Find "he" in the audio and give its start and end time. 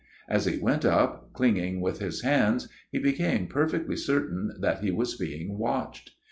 0.47-0.57, 2.91-2.97, 4.83-4.89